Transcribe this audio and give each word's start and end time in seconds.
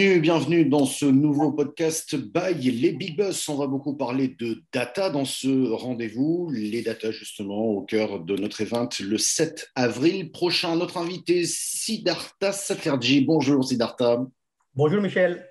Bienvenue, 0.00 0.64
dans 0.64 0.86
ce 0.86 1.04
nouveau 1.04 1.52
podcast 1.52 2.16
by 2.16 2.54
les 2.70 2.92
Big 2.92 3.18
Boss. 3.18 3.46
On 3.50 3.56
va 3.56 3.66
beaucoup 3.66 3.94
parler 3.94 4.28
de 4.28 4.62
data 4.72 5.10
dans 5.10 5.26
ce 5.26 5.72
rendez-vous. 5.72 6.50
Les 6.54 6.80
data, 6.80 7.10
justement, 7.10 7.66
au 7.66 7.82
cœur 7.82 8.18
de 8.20 8.34
notre 8.34 8.62
event 8.62 8.88
le 8.98 9.18
7 9.18 9.68
avril 9.74 10.32
prochain. 10.32 10.74
Notre 10.74 10.96
invité, 10.96 11.44
Siddhartha 11.44 12.50
Saterji. 12.50 13.20
Bonjour, 13.20 13.62
Siddhartha. 13.62 14.24
Bonjour, 14.74 15.02
Michel. 15.02 15.46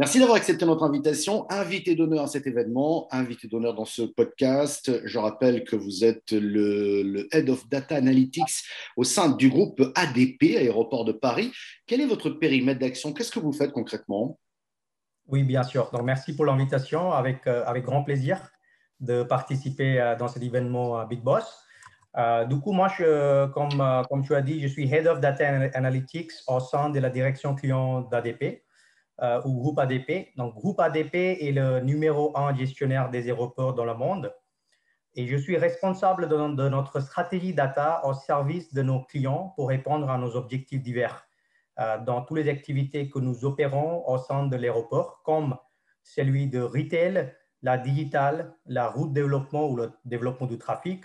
Merci 0.00 0.18
d'avoir 0.18 0.38
accepté 0.38 0.64
notre 0.64 0.82
invitation. 0.84 1.44
Invité 1.50 1.94
d'honneur 1.94 2.22
à 2.22 2.26
cet 2.26 2.46
événement, 2.46 3.06
invité 3.10 3.48
d'honneur 3.48 3.74
dans 3.74 3.84
ce 3.84 4.00
podcast. 4.00 4.90
Je 5.04 5.18
rappelle 5.18 5.62
que 5.62 5.76
vous 5.76 6.06
êtes 6.06 6.32
le, 6.32 7.28
Head 7.32 7.50
of 7.50 7.68
Data 7.68 7.96
Analytics 7.96 8.64
au 8.96 9.04
sein 9.04 9.28
du 9.28 9.50
groupe 9.50 9.82
ADP, 9.94 10.56
Aéroport 10.56 11.04
de 11.04 11.12
Paris. 11.12 11.52
Quel 11.86 12.00
est 12.00 12.06
votre 12.06 12.30
périmètre 12.30 12.80
d'action? 12.80 13.12
Qu'est-ce 13.12 13.30
que 13.30 13.40
vous 13.40 13.52
faites 13.52 13.72
concrètement? 13.72 14.38
Oui, 15.28 15.42
bien 15.42 15.64
sûr. 15.64 15.90
Donc, 15.90 16.04
merci 16.04 16.34
pour 16.34 16.46
l'invitation. 16.46 17.12
Avec, 17.12 17.46
euh, 17.46 17.62
avec 17.66 17.84
grand 17.84 18.02
plaisir 18.02 18.40
de 19.00 19.22
participer 19.22 20.00
euh, 20.00 20.16
dans 20.16 20.28
cet 20.28 20.42
événement 20.42 21.04
Big 21.04 21.20
Boss. 21.20 21.44
Euh, 22.16 22.46
du 22.46 22.58
coup, 22.58 22.72
moi, 22.72 22.88
comme, 23.52 24.04
comme 24.08 24.24
tu 24.24 24.34
as 24.34 24.40
dit, 24.40 24.62
je 24.62 24.68
suis 24.68 24.90
Head 24.90 25.06
of 25.06 25.20
Data 25.20 25.46
Analytics 25.74 26.32
au 26.46 26.58
sein 26.58 26.88
de 26.88 26.98
la 27.00 27.10
direction 27.10 27.54
client 27.54 28.00
d'ADP 28.00 28.62
euh, 29.22 29.40
ou 29.44 29.54
groupe 29.60 29.78
ADP. 29.78 30.28
Donc, 30.36 30.54
groupe 30.54 30.80
ADP 30.80 31.14
est 31.14 31.52
le 31.52 31.80
numéro 31.80 32.36
un 32.36 32.54
gestionnaire 32.54 33.10
des 33.10 33.26
aéroports 33.26 33.74
dans 33.74 33.84
le 33.84 33.94
monde. 33.94 34.32
Et 35.14 35.26
je 35.26 35.36
suis 35.36 35.56
responsable 35.56 36.28
de, 36.28 36.68
notre 36.68 37.00
stratégie 37.00 37.52
data 37.52 38.00
au 38.06 38.14
service 38.14 38.72
de 38.72 38.82
nos 38.82 39.02
clients 39.02 39.52
pour 39.56 39.68
répondre 39.68 40.08
à 40.08 40.18
nos 40.18 40.36
objectifs 40.36 40.82
divers 40.82 41.26
euh, 41.80 41.98
dans 41.98 42.22
toutes 42.22 42.38
les 42.38 42.48
activités 42.48 43.10
que 43.10 43.18
nous 43.18 43.44
opérons 43.44 44.08
au 44.08 44.18
sein 44.18 44.46
de 44.46 44.56
l'aéroport, 44.56 45.22
comme 45.24 45.56
celui 46.02 46.46
de 46.46 46.60
retail, 46.60 47.34
la 47.62 47.76
digital, 47.76 48.54
la 48.66 48.88
route 48.88 49.12
développement 49.12 49.68
ou 49.68 49.76
le 49.76 49.92
développement 50.04 50.46
du 50.46 50.58
trafic, 50.58 51.04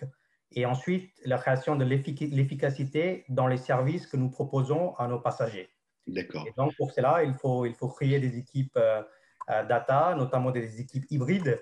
et 0.52 0.66
ensuite 0.66 1.12
la 1.26 1.38
création 1.38 1.76
de 1.76 1.84
l'efficacité 1.84 3.26
dans 3.28 3.48
les 3.48 3.58
services 3.58 4.08
que 4.08 4.18
nous 4.18 4.30
proposons 4.30 4.96
à 4.96 5.08
nos 5.08 5.20
passagers. 5.20 5.75
D'accord. 6.08 6.46
donc, 6.58 6.76
pour 6.76 6.92
cela, 6.92 7.24
il 7.24 7.34
faut, 7.34 7.66
il 7.66 7.74
faut 7.74 7.88
créer 7.88 8.20
des 8.20 8.38
équipes 8.38 8.78
euh, 8.78 9.02
euh, 9.50 9.66
data, 9.66 10.16
notamment 10.16 10.52
des 10.52 10.80
équipes 10.80 11.06
hybrides, 11.10 11.60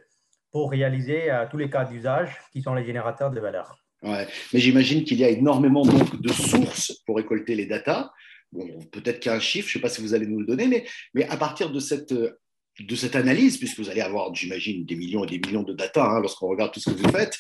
pour 0.52 0.72
réaliser 0.72 1.32
euh, 1.32 1.46
tous 1.50 1.58
les 1.58 1.70
cas 1.70 1.86
d'usage 1.86 2.38
qui 2.52 2.62
sont 2.62 2.74
les 2.74 2.86
générateurs 2.86 3.32
de 3.32 3.40
valeur. 3.40 3.78
Ouais. 4.02 4.28
Mais 4.54 4.60
j'imagine 4.60 5.06
qu'il 5.06 5.18
y 5.18 5.24
a 5.24 5.30
énormément 5.30 5.84
donc, 5.84 6.22
de 6.22 6.30
sources 6.30 6.92
pour 7.06 7.16
récolter 7.16 7.56
les 7.56 7.66
data. 7.66 8.12
Bon, 8.52 8.68
peut-être 8.92 9.20
qu'un 9.20 9.40
chiffre, 9.40 9.70
je 9.70 9.78
ne 9.78 9.82
sais 9.82 9.88
pas 9.88 9.90
si 9.90 10.02
vous 10.02 10.14
allez 10.14 10.28
nous 10.28 10.40
le 10.40 10.46
donner, 10.46 10.68
mais, 10.68 10.86
mais 11.14 11.28
à 11.30 11.38
partir 11.38 11.72
de 11.72 11.80
cette, 11.80 12.14
de 12.14 12.96
cette 12.96 13.16
analyse, 13.16 13.58
puisque 13.58 13.80
vous 13.80 13.90
allez 13.90 14.02
avoir, 14.02 14.36
j'imagine, 14.36 14.86
des 14.86 14.96
millions 14.96 15.24
et 15.24 15.28
des 15.28 15.40
millions 15.40 15.64
de 15.64 15.74
data 15.74 16.04
hein, 16.04 16.20
lorsqu'on 16.20 16.50
regarde 16.50 16.72
tout 16.72 16.82
ce 16.82 16.90
que 16.90 17.02
vous 17.02 17.10
faites, 17.10 17.40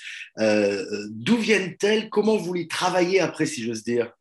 d'où 1.12 1.36
viennent-elles? 1.36 2.10
Comment 2.10 2.38
vous 2.38 2.54
les 2.54 2.68
travaillez 2.68 3.20
après, 3.20 3.46
si 3.46 3.62
j'ose 3.62 3.84
dire? 3.84 4.12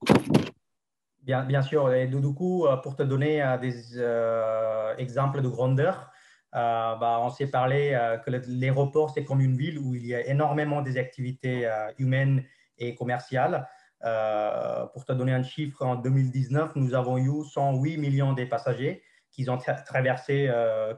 Bien, 1.23 1.62
sûr. 1.62 1.92
Et 1.92 2.09
du 2.09 2.20
coup, 2.34 2.67
euh, 2.67 2.77
pour 2.78 2.97
te 2.97 3.03
donner 3.05 3.42
euh, 3.42 3.56
des 3.56 3.97
euh, 3.97 4.97
exemples 4.97 5.41
de 5.41 5.48
grandeur, 5.48 6.11
bah, 6.53 7.19
on 7.23 7.31
s'est 7.31 7.47
parlé 7.47 7.98
que 8.27 8.31
l'aéroport, 8.31 9.11
c'est 9.11 9.25
comme 9.25 9.41
une 9.41 9.56
ville 9.56 9.78
où 9.78 9.95
il 9.95 10.05
y 10.05 10.15
a 10.15 10.27
énormément 10.27 10.83
des 10.83 10.98
activités 10.98 11.67
humaines 11.97 12.45
et 12.77 12.95
commerciales. 12.95 13.67
pour 14.93 15.05
te 15.06 15.12
donner 15.15 15.33
un 15.33 15.43
chiffre, 15.43 15.83
en 15.83 15.95
2019, 15.97 16.77
nous 16.77 16.95
avons 16.95 17.17
eu 17.17 17.43
108 17.43 17.97
millions 17.97 18.34
de 18.34 18.45
passagers 18.45 19.03
qui 19.31 19.49
ont 19.49 19.56
traversé 19.87 20.50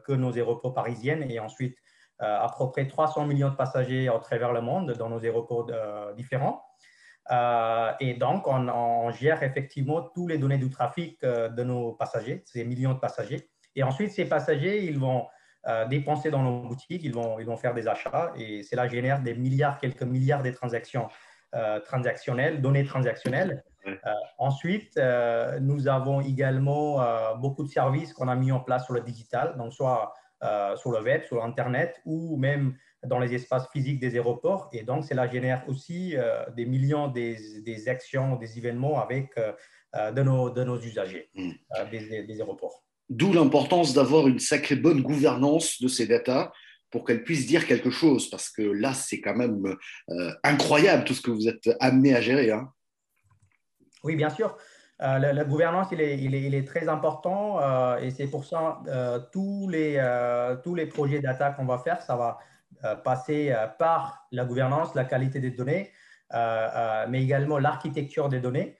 que 0.04 0.12
nos 0.12 0.32
aéroports 0.36 0.74
parisiens 0.74 1.20
et 1.20 1.38
ensuite 1.38 1.78
à 2.18 2.52
peu 2.58 2.72
près 2.72 2.88
300 2.88 3.24
millions 3.26 3.50
de 3.50 3.56
passagers 3.56 4.08
à 4.08 4.18
travers 4.18 4.52
le 4.52 4.60
monde 4.60 4.94
dans 4.98 5.08
nos 5.08 5.20
aéroports 5.20 5.70
différents. 6.16 6.63
Euh, 7.30 7.92
et 8.00 8.14
donc, 8.14 8.46
on, 8.46 9.10
gère 9.10 9.42
effectivement 9.42 10.02
toutes 10.14 10.30
les 10.30 10.38
données 10.38 10.58
du 10.58 10.68
trafic 10.70 11.22
euh, 11.24 11.48
de 11.48 11.62
nos 11.62 11.92
passagers, 11.92 12.42
ces 12.46 12.64
millions 12.64 12.92
de 12.92 12.98
passagers. 12.98 13.48
Et 13.76 13.82
ensuite, 13.82 14.10
ces 14.10 14.26
passagers, 14.26 14.84
ils 14.84 14.98
vont 14.98 15.26
euh, 15.66 15.86
dépenser 15.86 16.30
dans 16.30 16.42
nos 16.42 16.62
boutiques, 16.62 17.02
ils 17.02 17.14
vont, 17.14 17.38
ils 17.38 17.46
vont 17.46 17.56
faire 17.56 17.74
des 17.74 17.88
achats 17.88 18.32
et 18.36 18.62
cela 18.62 18.86
génère 18.86 19.22
des 19.22 19.34
milliards, 19.34 19.78
quelques 19.78 20.02
milliards 20.02 20.42
de 20.42 20.50
transactions 20.50 21.08
transactionnelles, 21.84 22.60
données 22.60 22.84
transactionnelles. 22.84 23.62
ensuite, 24.38 25.00
nous 25.60 25.86
avons 25.86 26.20
également 26.20 26.98
beaucoup 27.36 27.62
de 27.62 27.68
services 27.68 28.12
qu'on 28.12 28.26
a 28.26 28.34
mis 28.34 28.50
en 28.50 28.58
place 28.58 28.86
sur 28.86 28.92
le 28.92 29.02
digital, 29.02 29.56
donc 29.56 29.72
soit 29.72 30.12
sur 30.76 30.90
le 30.92 31.02
web, 31.02 31.22
sur 31.24 31.42
Internet 31.42 32.00
ou 32.04 32.36
même 32.36 32.76
dans 33.06 33.18
les 33.18 33.34
espaces 33.34 33.68
physiques 33.72 34.00
des 34.00 34.14
aéroports. 34.14 34.68
Et 34.72 34.82
donc, 34.82 35.04
cela 35.04 35.28
génère 35.28 35.64
aussi 35.68 36.16
euh, 36.16 36.44
des 36.56 36.66
millions 36.66 37.08
des, 37.08 37.60
des, 37.62 37.88
actions, 37.88 38.36
des 38.36 38.58
événements 38.58 39.00
avec 39.00 39.30
euh, 39.38 39.52
euh, 39.94 40.10
de, 40.12 40.22
nos, 40.22 40.50
de 40.50 40.64
nos 40.64 40.80
usagers 40.80 41.30
des, 41.90 42.24
des, 42.24 42.40
aéroports. 42.40 42.84
D'où 43.08 43.32
l'importance 43.32 43.92
d'avoir 43.92 44.26
une 44.26 44.38
sacrée 44.38 44.76
bonne 44.76 45.02
gouvernance 45.02 45.80
de 45.80 45.88
ces 45.88 46.06
datas 46.06 46.52
pour 46.90 47.04
qu'elles 47.04 47.24
puissent 47.24 47.46
dire 47.46 47.66
quelque 47.66 47.90
chose, 47.90 48.30
parce 48.30 48.48
que 48.48 48.62
là, 48.62 48.94
c'est 48.94 49.20
quand 49.20 49.34
même 49.34 49.76
incroyable 50.44 51.04
tout 51.04 51.12
ce 51.12 51.20
que 51.20 51.32
vous 51.32 51.48
êtes 51.48 51.68
amené 51.80 52.14
à 52.14 52.20
gérer. 52.20 52.52
Hein. 52.52 52.70
Oui, 54.04 54.14
bien 54.14 54.30
sûr. 54.30 54.56
La, 54.98 55.44
gouvernance, 55.44 55.88
il 55.92 56.00
est, 56.00 56.66
très 56.66 56.88
important 56.88 57.58
et 57.98 58.10
c'est 58.10 58.28
pour 58.28 58.44
ça 58.44 58.80
tous, 59.32 59.68
les, 59.68 60.00
tous 60.62 60.74
les 60.74 60.86
projets 60.86 61.20
data 61.20 61.50
qu'on 61.50 61.66
va 61.66 61.78
faire, 61.78 62.00
ça 62.02 62.16
va 62.16 62.38
euh, 62.84 62.96
passer 62.96 63.50
euh, 63.50 63.66
par 63.66 64.26
la 64.30 64.44
gouvernance, 64.44 64.94
la 64.94 65.04
qualité 65.04 65.40
des 65.40 65.52
données, 65.52 65.92
euh, 66.34 67.06
mais 67.08 67.22
également 67.22 67.58
l'architecture 67.58 68.28
des 68.28 68.40
données. 68.40 68.76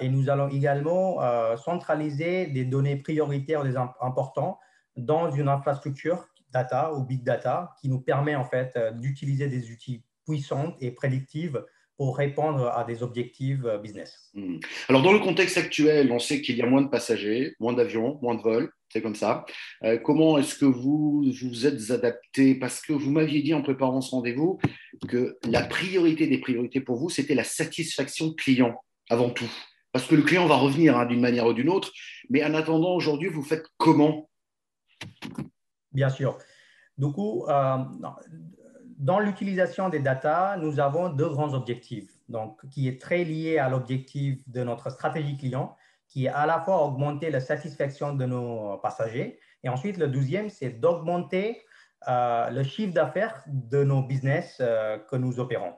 et 0.00 0.08
nous 0.08 0.28
allons 0.28 0.48
également 0.48 1.20
centraliser 1.56 2.48
des 2.48 2.64
données 2.64 2.96
prioritaires 2.96 3.62
des 3.62 3.76
importants 3.76 4.58
dans 4.96 5.30
une 5.30 5.48
infrastructure 5.48 6.26
data 6.50 6.92
ou 6.94 7.04
big 7.04 7.22
data 7.22 7.76
qui 7.80 7.88
nous 7.88 8.00
permet 8.00 8.34
en 8.34 8.44
fait 8.44 8.76
d'utiliser 8.94 9.46
des 9.46 9.70
outils 9.70 10.04
puissants 10.26 10.74
et 10.80 10.90
prédictifs 10.90 11.56
pour 11.98 12.16
répondre 12.16 12.68
à 12.68 12.84
des 12.84 13.02
objectifs 13.02 13.60
business. 13.82 14.30
Hmm. 14.32 14.58
Alors, 14.88 15.02
dans 15.02 15.12
le 15.12 15.18
contexte 15.18 15.58
actuel, 15.58 16.10
on 16.10 16.18
sait 16.18 16.40
qu'il 16.40 16.56
y 16.56 16.62
a 16.62 16.66
moins 16.66 16.80
de 16.80 16.88
passagers, 16.88 17.54
moins 17.60 17.74
d'avions, 17.74 18.18
moins 18.22 18.36
de 18.36 18.40
vols 18.40 18.72
c'est 18.90 19.02
comme 19.02 19.14
ça. 19.14 19.44
Euh, 19.84 19.98
comment 19.98 20.38
est-ce 20.38 20.54
que 20.54 20.64
vous 20.64 21.24
vous 21.42 21.66
êtes 21.66 21.90
adapté? 21.90 22.54
Parce 22.54 22.80
que 22.80 22.92
vous 22.92 23.10
m'aviez 23.10 23.42
dit 23.42 23.54
en 23.54 23.62
préparant 23.62 24.00
ce 24.00 24.10
rendez-vous 24.10 24.58
que 25.08 25.38
la 25.44 25.62
priorité 25.62 26.26
des 26.26 26.38
priorités 26.38 26.80
pour 26.80 26.96
vous, 26.96 27.10
c'était 27.10 27.34
la 27.34 27.44
satisfaction 27.44 28.32
client 28.32 28.82
avant 29.10 29.30
tout. 29.30 29.50
Parce 29.92 30.06
que 30.06 30.14
le 30.14 30.22
client 30.22 30.46
va 30.46 30.56
revenir 30.56 30.96
hein, 30.96 31.06
d'une 31.06 31.20
manière 31.20 31.46
ou 31.46 31.52
d'une 31.52 31.68
autre. 31.68 31.92
Mais 32.30 32.44
en 32.44 32.54
attendant, 32.54 32.94
aujourd'hui, 32.94 33.28
vous 33.28 33.42
faites 33.42 33.66
comment? 33.76 34.30
Bien 35.92 36.08
sûr. 36.08 36.38
Du 36.96 37.12
coup, 37.12 37.46
euh, 37.48 37.78
dans 38.98 39.20
l'utilisation 39.20 39.88
des 39.88 40.00
data, 40.00 40.56
nous 40.60 40.80
avons 40.80 41.08
deux 41.08 41.28
grands 41.28 41.54
objectifs, 41.54 42.10
donc, 42.28 42.60
qui 42.70 42.88
est 42.88 43.00
très 43.00 43.24
lié 43.24 43.58
à 43.58 43.68
l'objectif 43.68 44.38
de 44.48 44.62
notre 44.62 44.90
stratégie 44.90 45.36
client 45.36 45.76
qui 46.08 46.24
est 46.24 46.30
à 46.30 46.46
la 46.46 46.60
fois 46.60 46.84
augmenter 46.84 47.30
la 47.30 47.40
satisfaction 47.40 48.14
de 48.14 48.24
nos 48.24 48.78
passagers. 48.78 49.38
Et 49.62 49.68
ensuite, 49.68 49.98
le 49.98 50.08
deuxième, 50.08 50.48
c'est 50.48 50.70
d'augmenter 50.70 51.62
euh, 52.08 52.50
le 52.50 52.62
chiffre 52.62 52.94
d'affaires 52.94 53.44
de 53.46 53.84
nos 53.84 54.02
business 54.02 54.58
euh, 54.60 54.98
que 54.98 55.16
nous 55.16 55.38
opérons. 55.38 55.74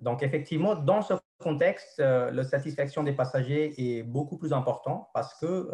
Donc, 0.00 0.22
effectivement, 0.22 0.74
dans 0.74 1.02
ce 1.02 1.14
contexte, 1.38 2.00
euh, 2.00 2.30
la 2.30 2.42
satisfaction 2.42 3.02
des 3.02 3.12
passagers 3.12 3.74
est 3.78 4.02
beaucoup 4.02 4.38
plus 4.38 4.52
importante 4.52 5.08
parce 5.14 5.34
que 5.34 5.70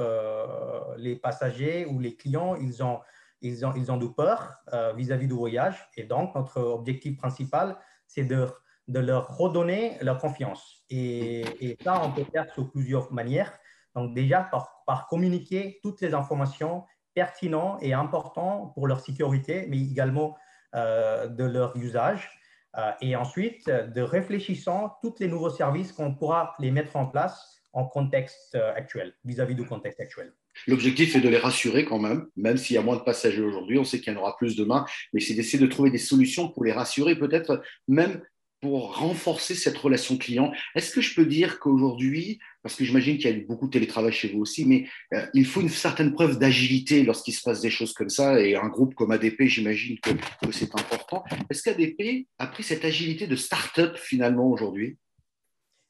les 0.99 1.17
passagers 1.17 1.87
ou 1.87 1.99
les 1.99 2.17
clients, 2.17 2.55
ils 2.56 2.83
ont, 2.83 3.00
ils 3.41 3.65
ont, 3.65 3.73
ils 3.75 3.91
ont 3.93 3.97
de 3.97 4.06
peur 4.06 4.56
vis-à-vis 4.97 5.27
du 5.27 5.35
voyage. 5.35 5.88
Et 5.97 6.05
donc, 6.05 6.35
notre 6.35 6.61
objectif 6.61 7.17
principal, 7.17 7.77
c'est 8.06 8.25
de, 8.25 8.49
de 8.88 9.00
leur 9.00 9.37
redonner 9.37 9.99
leur 10.00 10.19
confiance. 10.19 10.85
Et, 10.91 11.77
ça, 11.83 12.03
on 12.05 12.12
peut 12.12 12.25
faire 12.25 12.50
sur 12.53 12.71
plusieurs 12.71 13.12
manières. 13.12 13.53
Donc 13.94 14.15
déjà, 14.15 14.49
par, 14.87 15.06
communiquer 15.09 15.81
toutes 15.83 16.00
les 16.00 16.15
informations 16.15 16.85
pertinentes 17.15 17.83
et 17.83 17.94
importantes 17.94 18.75
pour 18.75 18.87
leur 18.87 19.00
sécurité, 19.00 19.67
mais 19.69 19.79
également 19.79 20.37
euh, 20.75 21.27
de 21.29 21.44
leur 21.44 21.77
usage. 21.77 22.31
Euh, 22.77 22.93
et 23.00 23.17
ensuite, 23.17 23.69
de 23.69 24.03
réfléchissant 24.03 24.99
tous 25.00 25.15
les 25.19 25.29
nouveaux 25.29 25.50
services 25.50 25.93
qu'on 25.93 26.15
pourra 26.15 26.55
les 26.59 26.71
mettre 26.71 26.97
en 26.97 27.06
place 27.06 27.62
en 27.73 27.87
contexte 27.87 28.55
euh, 28.55 28.75
actuel, 28.75 29.15
vis-à-vis 29.25 29.55
du 29.55 29.67
contexte 29.67 30.00
actuel. 30.00 30.33
L'objectif 30.67 31.14
est 31.17 31.20
de 31.20 31.29
les 31.29 31.38
rassurer 31.38 31.85
quand 31.85 31.99
même, 31.99 32.26
même 32.37 32.56
s'il 32.56 32.75
y 32.75 32.79
a 32.79 32.82
moins 32.82 32.97
de 32.97 33.03
passagers 33.03 33.43
aujourd'hui, 33.43 33.79
on 33.79 33.85
sait 33.85 34.00
qu'il 34.00 34.12
y 34.12 34.17
en 34.17 34.20
aura 34.20 34.37
plus 34.37 34.56
demain, 34.56 34.85
mais 35.12 35.20
c'est 35.20 35.35
d'essayer 35.35 35.58
de 35.58 35.67
trouver 35.67 35.91
des 35.91 35.99
solutions 35.99 36.49
pour 36.49 36.64
les 36.64 36.73
rassurer, 36.73 37.17
peut-être 37.17 37.62
même 37.88 38.20
pour 38.61 38.97
renforcer 38.97 39.55
cette 39.55 39.76
relation 39.76 40.17
client. 40.17 40.53
Est-ce 40.75 40.93
que 40.93 41.00
je 41.00 41.14
peux 41.14 41.26
dire 41.26 41.58
qu'aujourd'hui, 41.61 42.38
parce 42.62 42.75
que 42.75 42.85
j'imagine 42.85 43.19
qu'il 43.19 43.31
y 43.31 43.41
a 43.41 43.44
beaucoup 43.47 43.67
de 43.67 43.73
télétravail 43.73 44.12
chez 44.12 44.29
vous 44.29 44.41
aussi, 44.41 44.64
mais 44.64 44.88
euh, 45.12 45.26
il 45.35 45.44
faut 45.44 45.61
une 45.61 45.69
certaine 45.69 46.12
preuve 46.12 46.38
d'agilité 46.38 47.02
lorsqu'il 47.02 47.35
se 47.35 47.43
passe 47.43 47.61
des 47.61 47.70
choses 47.70 47.93
comme 47.93 48.09
ça. 48.09 48.41
Et 48.41 48.56
un 48.56 48.69
groupe 48.69 48.94
comme 48.94 49.11
ADP, 49.11 49.43
j'imagine 49.43 49.99
que, 50.00 50.11
c'est 50.52 50.75
important. 50.75 51.25
Est-ce 51.50 51.62
qu'ADP 51.62 52.26
a 52.38 52.47
pris 52.47 52.62
cette 52.62 52.85
agilité 52.85 53.26
de 53.26 53.37
start-up 53.37 53.97
finalement 53.97 54.50
aujourd'hui? 54.50 54.97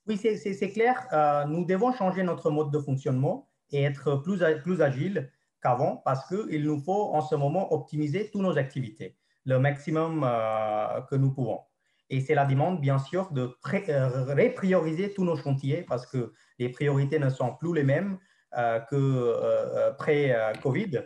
Oui, 0.08 0.18
c'est 0.18 0.70
clair. 0.70 1.06
Euh, 1.12 1.44
nous 1.46 1.64
devons 1.64 1.92
changer 1.92 2.22
notre 2.22 2.50
mode 2.50 2.72
de 2.72 2.78
fonctionnement 2.78 3.45
et 3.70 3.82
être 3.82 4.16
plus, 4.16 4.42
plus 4.62 4.82
agile 4.82 5.30
qu'avant 5.62 5.96
parce 6.04 6.26
qu'il 6.28 6.64
nous 6.64 6.80
faut 6.80 7.14
en 7.14 7.20
ce 7.20 7.34
moment 7.34 7.72
optimiser 7.72 8.30
toutes 8.30 8.42
nos 8.42 8.58
activités, 8.58 9.16
le 9.44 9.58
maximum 9.58 10.24
euh, 10.24 11.00
que 11.02 11.16
nous 11.16 11.32
pouvons. 11.32 11.60
Et 12.08 12.20
c'est 12.20 12.34
la 12.34 12.44
demande, 12.44 12.80
bien 12.80 12.98
sûr, 12.98 13.32
de 13.32 13.56
réprioriser 13.64 15.12
tous 15.12 15.24
nos 15.24 15.36
chantiers 15.36 15.82
parce 15.82 16.06
que 16.06 16.32
les 16.58 16.68
priorités 16.68 17.18
ne 17.18 17.30
sont 17.30 17.54
plus 17.56 17.74
les 17.74 17.82
mêmes 17.82 18.18
euh, 18.56 18.80
que 18.80 18.94
euh, 18.94 19.92
pré-Covid. 19.94 21.02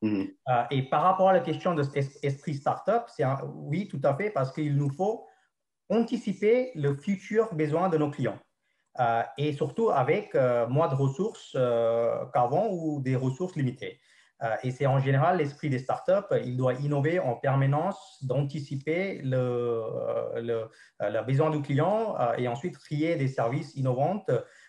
Mhm. 0.00 0.28
Euh, 0.48 0.62
et 0.70 0.88
par 0.88 1.02
rapport 1.02 1.28
à 1.28 1.32
la 1.32 1.40
question 1.40 1.74
de 1.74 1.82
cet 1.82 2.24
esprit 2.24 2.54
startup, 2.54 3.04
c'est 3.08 3.24
oui, 3.54 3.88
tout 3.88 4.00
à 4.04 4.14
fait, 4.14 4.30
parce 4.30 4.52
qu'il 4.52 4.76
nous 4.76 4.90
faut 4.90 5.26
anticiper 5.90 6.70
le 6.74 6.94
futur 6.94 7.52
besoin 7.54 7.88
de 7.88 7.98
nos 7.98 8.10
clients. 8.10 8.38
Et 9.36 9.52
surtout 9.52 9.90
avec 9.90 10.34
moins 10.68 10.88
de 10.88 10.94
ressources 10.94 11.52
qu'avant 12.32 12.68
ou 12.70 13.00
des 13.00 13.16
ressources 13.16 13.54
limitées. 13.54 14.00
et 14.62 14.70
c'est 14.70 14.86
en 14.86 14.98
général 14.98 15.38
l'esprit 15.38 15.70
des 15.70 15.78
startups. 15.78 16.34
Il 16.44 16.56
doit 16.56 16.74
innover 16.74 17.20
en 17.20 17.34
permanence, 17.34 18.18
d'anticiper 18.22 19.20
le, 19.22 19.84
le, 20.36 20.68
le, 21.00 21.22
besoin 21.22 21.50
du 21.50 21.62
client 21.62 22.16
et 22.36 22.48
ensuite 22.48 22.76
créer 22.78 23.16
des 23.16 23.28
services 23.28 23.74
innovants 23.76 24.24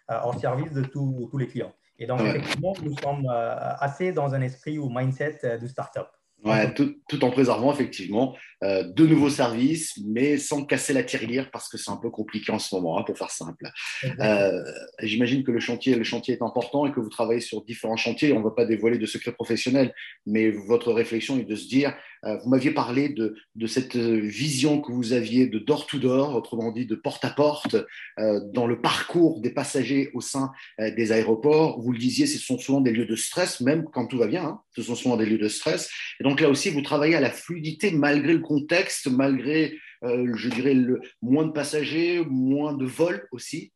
en 0.10 0.36
euh, 0.36 0.40
service 0.40 0.74
de 0.74 0.84
tous 0.84 1.38
les 1.38 1.48
clients. 1.48 1.74
Et 2.00 2.08
donc, 2.08 2.22
effectivement, 2.22 2.74
nous 2.82 2.98
sommes 2.98 3.28
euh, 3.30 3.76
assez 3.80 4.14
dans 4.14 4.34
un 4.34 4.42
esprit 4.42 4.80
ou 4.80 4.90
mindset 4.90 5.40
euh, 5.44 5.58
de 5.58 5.68
startup. 5.68 6.08
Ouais, 6.44 6.74
tout, 6.74 6.96
tout, 7.10 7.24
en 7.26 7.32
préservant 7.32 7.74
effectivement 7.74 8.36
de 8.62 9.06
nouveaux 9.06 9.30
services, 9.30 9.98
mais 10.06 10.38
sans 10.38 10.66
casser 10.66 10.94
la 10.94 11.04
tirelire 11.04 11.50
parce 11.52 11.70
que 11.70 11.78
c'est 11.78 11.92
un 11.92 11.98
peu 11.98 12.10
compliqué 12.10 12.52
en 12.52 12.60
ce 12.60 12.76
moment, 12.76 12.98
hein, 12.98 13.04
pour 13.04 13.18
faire 13.18 13.32
simple. 13.32 13.70
J'imagine 15.02 15.44
que 15.44 15.52
le 15.52 15.60
chantier, 15.60 15.96
le 15.96 16.04
chantier 16.04 16.36
est 16.36 16.42
important 16.42 16.86
et 16.86 16.92
que 16.92 17.00
vous 17.00 17.10
travaillez 17.10 17.42
sur 17.42 17.64
différents 17.64 17.98
chantiers. 17.98 18.34
On 18.34 18.40
ne 18.40 18.44
va 18.44 18.52
pas 18.52 18.66
dévoiler 18.66 18.98
de 18.98 19.06
secrets 19.06 19.32
professionnels, 19.32 19.94
mais 20.26 20.50
votre 20.50 20.94
réflexion 20.94 21.38
est 21.38 21.46
de 21.46 21.56
se 21.56 21.68
dire 21.68 21.94
euh, 22.19 22.19
vous 22.24 22.50
m'aviez 22.50 22.72
parlé 22.72 23.10
de, 23.10 23.36
cette 23.68 23.96
vision 23.96 24.82
que 24.82 24.92
vous 24.92 25.14
aviez 25.14 25.48
de 25.48 25.60
door-to-door, 25.60 26.36
autrement 26.36 26.72
dit 26.72 26.86
de 26.86 26.96
porte-à-porte, 26.96 27.76
euh, 28.20 28.40
dans 28.54 28.68
le 28.68 28.82
parcours 28.82 29.42
des 29.42 29.52
passagers 29.52 30.10
au 30.14 30.22
sein 30.22 30.52
euh, 30.80 30.94
des 30.96 31.12
aéroports. 31.12 31.80
Vous 31.82 31.92
le 31.92 31.98
disiez, 31.98 32.28
ce 32.28 32.38
sont 32.38 32.58
souvent 32.58 32.82
des 32.82 32.92
lieux 32.92 33.06
de 33.06 33.16
stress, 33.16 33.62
même 33.62 33.86
quand 33.92 34.08
tout 34.08 34.18
va 34.18 34.28
bien, 34.28 34.44
hein. 34.44 34.62
ce 34.76 34.82
sont 34.82 34.96
souvent 34.96 35.18
des 35.18 35.26
lieux 35.26 35.38
de 35.38 35.48
stress. 35.48 35.90
Et 36.20 36.24
donc 36.24 36.42
là 36.42 36.50
aussi, 36.50 36.70
vous 36.70 36.82
travaillez 36.82 37.16
à 37.16 37.22
la 37.22 37.32
fluidité 37.32 37.92
malgré 37.92 38.34
le 38.34 38.40
contexte, 38.40 39.08
malgré, 39.08 39.78
je 40.04 40.50
dirais, 40.50 40.74
le, 40.74 41.02
moins 41.22 41.46
de 41.46 41.52
passagers, 41.52 42.24
moins 42.28 42.74
de 42.74 42.86
vols 42.86 43.28
aussi. 43.32 43.72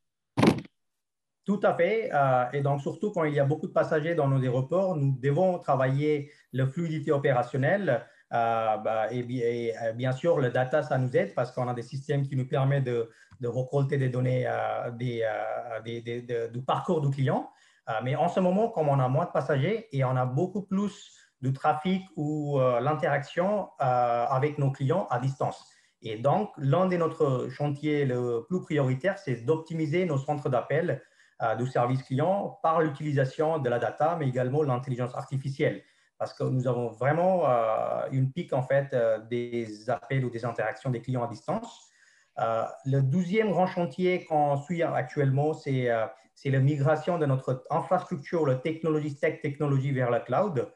Tout 1.46 1.60
à 1.64 1.76
fait. 1.76 2.10
et 2.54 2.62
donc, 2.62 2.82
surtout 2.82 3.12
quand 3.12 3.26
il 3.26 3.34
y 3.34 3.40
a 3.40 3.46
beaucoup 3.46 3.68
de 3.68 3.74
passagers 3.74 4.16
dans 4.16 4.30
nos 4.30 4.42
aéroports, 4.42 4.96
nous 4.96 5.18
devons 5.20 5.60
travailler 5.60 6.32
la 6.54 6.68
fluidité 6.68 7.12
opérationnelle 7.12 8.06
euh, 8.34 8.78
bah, 8.78 9.12
et, 9.12 9.74
euh, 9.84 9.92
bien 9.94 10.12
sûr, 10.12 10.40
le 10.40 10.50
data, 10.50 10.82
ça 10.82 10.98
nous 10.98 11.16
aide 11.16 11.36
parce 11.36 11.52
qu'on 11.52 11.68
a 11.68 11.74
des 11.74 11.84
systèmes 11.84 12.28
qui 12.28 12.36
nous 12.36 12.48
permettent 12.48 12.86
de, 12.86 13.10
de 13.42 13.96
des 13.96 14.10
données 14.10 14.46
euh, 14.48 14.90
du 16.48 16.62
parcours 16.64 17.02
du 17.02 17.10
client. 17.12 17.50
mais 18.04 18.16
en 18.16 18.30
ce 18.30 18.40
moment, 18.40 18.70
comme 18.70 18.90
on 18.90 19.00
a 19.00 19.08
moins 19.08 19.26
de 19.26 19.32
passagers 19.32 19.88
et 19.92 20.04
on 20.04 20.16
a 20.16 20.26
beaucoup 20.26 20.64
plus 20.64 21.12
de 21.42 21.50
trafic 21.50 22.04
ou 22.16 22.58
l'interaction 22.58 23.70
avec 23.80 24.58
nos 24.58 24.72
clients 24.72 25.08
à 25.10 25.20
distance. 25.20 25.70
Et 26.02 26.18
donc, 26.18 26.52
l'un 26.58 26.86
de 26.88 26.98
notre 26.98 27.50
chantiers 27.50 28.06
le 28.06 28.46
plus 28.48 28.62
prioritaire, 28.62 29.18
c'est 29.18 29.46
d'optimiser 29.46 30.06
nos 30.06 30.18
centres 30.18 30.50
d'appel 30.50 31.02
du 31.60 31.68
service 31.68 32.02
client 32.04 32.60
par 32.64 32.80
l'utilisation 32.80 33.60
de 33.60 33.70
la 33.70 33.80
data, 33.80 34.16
mais 34.18 34.30
également 34.30 34.64
l'intelligence 34.64 35.14
artificielle 35.16 35.84
parce 36.24 36.34
que 36.36 36.46
nous 36.46 36.70
avons 36.70 36.88
vraiment 36.88 37.50
euh, 37.50 38.08
une 38.14 38.32
pique 38.32 38.54
en 38.54 38.62
fait 38.62 38.94
euh, 38.94 39.20
des 39.30 39.90
appels 39.90 40.24
ou 40.24 40.30
des 40.30 40.46
interactions 40.46 40.90
des 40.90 41.02
clients 41.02 41.22
à 41.22 41.28
distance. 41.28 41.90
Euh, 42.40 42.64
le 42.86 43.02
douzième 43.02 43.52
grand 43.52 43.68
chantier 43.68 44.24
qu'on 44.24 44.56
suit 44.56 44.84
actuellement, 44.84 45.52
c'est 45.52 45.90
la 46.46 46.60
migration 46.60 47.18
de 47.18 47.26
notre 47.26 47.66
infrastructure, 47.70 48.46
la 48.46 48.56
technologie 48.56 49.18
tech 49.18 49.42
technologie 49.42 49.92
vers 49.92 50.10
la 50.10 50.22
cloud. 50.22 50.72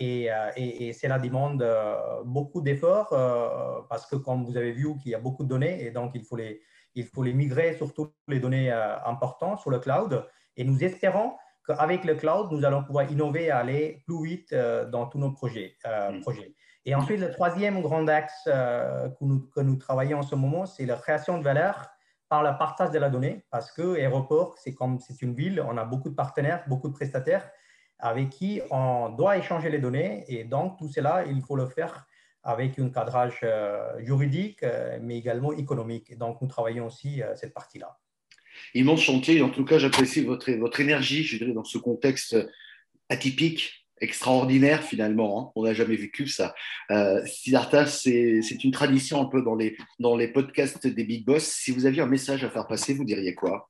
et, 0.00 0.28
et, 0.56 0.92
cela 0.92 1.20
demande 1.20 1.64
beaucoup 2.24 2.60
d'efforts 2.60 3.10
parce 3.88 4.06
que, 4.06 4.16
comme 4.16 4.44
vous 4.44 4.56
avez 4.56 4.72
vu, 4.72 4.86
qu'il 4.98 5.12
y 5.12 5.14
a 5.14 5.20
beaucoup 5.20 5.44
de 5.44 5.48
données 5.48 5.84
et 5.84 5.90
donc 5.92 6.10
il 6.14 6.24
faut 6.24 6.36
les, 6.36 6.60
il 6.96 7.04
faut 7.06 7.22
les 7.22 7.32
migrer, 7.32 7.76
surtout 7.76 8.08
les 8.26 8.40
données 8.40 8.72
importantes 9.06 9.60
sur 9.60 9.70
le 9.70 9.78
cloud. 9.78 10.26
Et 10.56 10.64
nous 10.64 10.82
espérons 10.82 11.34
qu'avec 11.66 12.04
le 12.04 12.14
cloud, 12.14 12.48
nous 12.50 12.64
allons 12.64 12.84
pouvoir 12.84 13.10
innover 13.10 13.44
et 13.44 13.50
aller 13.50 14.02
plus 14.06 14.22
vite 14.22 14.52
euh, 14.52 14.84
dans 14.86 15.06
tous 15.06 15.18
nos 15.18 15.32
projets. 15.32 15.76
Euh, 15.86 16.12
mm. 16.12 16.20
projets. 16.20 16.54
Et 16.84 16.94
ensuite, 16.94 17.20
le 17.20 17.30
troisième 17.30 17.80
grand 17.80 18.06
axe 18.08 18.46
euh, 18.46 19.08
que, 19.08 19.24
nous, 19.24 19.48
que, 19.48 19.60
nous, 19.60 19.76
travaillons 19.76 20.18
en 20.18 20.22
ce 20.22 20.34
moment, 20.34 20.66
c'est 20.66 20.84
la 20.84 20.96
création 20.96 21.38
de 21.38 21.42
valeur 21.42 21.86
par 22.28 22.42
le 22.42 22.56
partage 22.58 22.90
de 22.90 22.98
la 22.98 23.08
donnée, 23.08 23.44
parce 23.50 23.70
que 23.70 23.96
Aéroport, 23.96 24.56
c'est 24.58 24.74
comme 24.74 24.98
c'est 24.98 25.22
une 25.22 25.34
ville, 25.34 25.64
on 25.66 25.76
a 25.78 25.84
beaucoup 25.84 26.10
de 26.10 26.14
partenaires, 26.14 26.64
beaucoup 26.66 26.88
de 26.88 26.94
prestataires 26.94 27.48
avec 27.98 28.30
qui 28.30 28.60
on 28.70 29.08
doit 29.10 29.38
échanger 29.38 29.70
les 29.70 29.78
données, 29.78 30.24
et 30.28 30.44
donc 30.44 30.78
tout 30.78 30.88
cela, 30.88 31.24
il 31.26 31.40
faut 31.42 31.56
le 31.56 31.66
faire 31.66 32.06
avec 32.42 32.78
un 32.78 32.90
cadrage 32.90 33.46
juridique, 33.98 34.64
mais 35.00 35.16
également 35.16 35.52
économique. 35.52 36.10
Et 36.10 36.16
donc, 36.16 36.42
nous 36.42 36.48
travaillons 36.48 36.86
aussi 36.86 37.22
cette 37.36 37.54
partie-là 37.54 37.96
immense 38.74 39.02
chantier. 39.02 39.42
En 39.42 39.50
tout 39.50 39.64
cas, 39.64 39.78
j'apprécie 39.78 40.22
votre, 40.22 40.50
votre 40.52 40.80
énergie, 40.80 41.24
je 41.24 41.38
dirais, 41.38 41.52
dans 41.52 41.64
ce 41.64 41.78
contexte 41.78 42.36
atypique, 43.08 43.86
extraordinaire 44.00 44.82
finalement. 44.82 45.40
Hein. 45.40 45.52
On 45.54 45.64
n'a 45.64 45.74
jamais 45.74 45.96
vécu 45.96 46.26
ça. 46.26 46.54
Euh, 46.90 47.22
c'est 47.26 48.64
une 48.64 48.72
tradition 48.72 49.20
un 49.20 49.26
peu 49.26 49.42
dans 49.42 49.54
les, 49.54 49.76
dans 49.98 50.16
les 50.16 50.28
podcasts 50.28 50.86
des 50.86 51.04
Big 51.04 51.24
Boss. 51.24 51.44
Si 51.44 51.70
vous 51.70 51.86
aviez 51.86 52.02
un 52.02 52.06
message 52.06 52.44
à 52.44 52.50
faire 52.50 52.66
passer, 52.66 52.94
vous 52.94 53.04
diriez 53.04 53.34
quoi? 53.34 53.68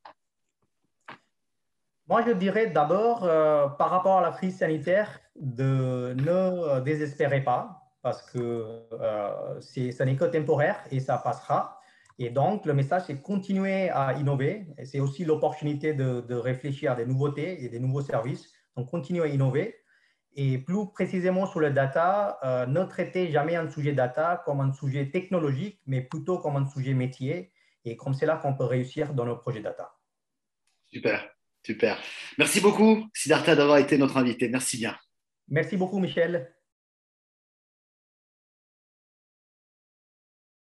Moi, 2.09 2.23
je 2.26 2.32
dirais 2.32 2.66
d'abord, 2.66 3.25
euh, 3.25 3.66
par 3.68 3.90
rapport 3.90 4.18
à 4.18 4.23
la 4.23 4.30
crise 4.30 4.59
sanitaire, 4.59 5.20
de 5.37 6.14
ne 6.18 6.80
désespérer 6.80 7.42
pas, 7.42 7.80
parce 8.02 8.23
que 8.30 8.38
euh, 8.38 9.61
ce 9.61 10.02
n'est 10.02 10.16
que 10.16 10.26
temporaire 10.26 10.85
et 10.90 11.00
ça 11.00 11.16
passera. 11.18 11.80
Et 12.18 12.30
donc, 12.30 12.64
le 12.64 12.75
message, 12.75 13.02
c'est 13.06 13.21
continuer 13.21 13.90
à 13.90 14.12
innover. 14.14 14.66
C'est 14.85 15.00
aussi 15.00 15.25
l'opportunité 15.25 15.94
de, 15.94 16.35
réfléchir 16.35 16.92
à 16.92 16.94
des 16.94 17.06
nouveautés 17.06 17.64
et 17.64 17.68
des 17.68 17.80
nouveaux 17.80 18.02
services. 18.02 18.52
Donc, 18.76 18.90
continuer 18.90 19.23
à 19.23 19.26
innover. 19.26 19.76
Et 20.37 20.59
plus 20.59 20.90
précisément 20.92 21.47
sur 21.47 21.61
le 21.61 21.71
data, 21.71 22.38
euh, 22.44 22.66
ne 22.66 22.83
traiter 22.85 23.30
jamais 23.30 23.54
un 23.54 23.71
sujet 23.71 23.92
data 23.92 24.42
comme 24.44 24.61
un 24.61 24.73
sujet 24.73 25.11
technologique, 25.11 25.80
mais 25.87 26.00
plutôt 26.00 26.38
comme 26.38 26.56
un 26.56 26.66
sujet 26.66 26.94
métier. 26.94 27.52
Et 27.85 27.97
comme 27.97 28.14
c'est 28.14 28.26
là 28.26 28.37
qu'on 28.37 28.54
peut 28.54 28.64
réussir 28.64 29.14
dans 29.14 29.25
nos 29.25 29.37
projets 29.37 29.61
data. 29.61 29.94
Super, 30.87 31.28
super. 31.64 31.99
Merci 32.38 32.61
beaucoup, 32.61 33.04
Siddhartha, 33.12 33.54
d'avoir 33.56 33.78
été 33.78 33.99
notre 33.99 34.16
invité. 34.16 34.49
Merci 34.49 34.78
bien. 34.78 34.97
Merci 35.49 35.76
beaucoup, 35.76 35.99
Michel. 35.99 36.54